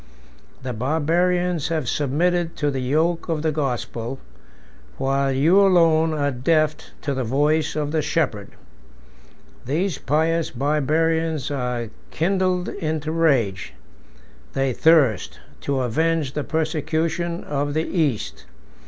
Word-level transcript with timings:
36 0.63 0.63
The 0.63 0.73
Barbarians 0.73 1.67
have 1.67 1.87
submitted 1.87 2.55
to 2.55 2.71
the 2.71 2.79
yoke 2.79 3.29
of 3.29 3.43
the 3.43 3.51
gospel, 3.51 4.17
while 4.97 5.31
you 5.31 5.59
alone 5.61 6.11
are 6.11 6.31
deaf 6.31 6.75
to 7.03 7.13
the 7.13 7.23
voice 7.23 7.75
of 7.75 7.91
the 7.91 8.01
shepherd. 8.01 8.49
These 9.63 9.99
pious 9.99 10.49
Barbarians 10.49 11.51
are 11.51 11.91
kindled 12.09 12.67
into 12.67 13.11
rage: 13.11 13.75
they 14.53 14.73
thirst 14.73 15.39
to 15.59 15.81
avenge 15.81 16.33
the 16.33 16.43
persecution 16.43 17.43
of 17.43 17.75
the 17.75 17.85
East. 17.85 18.45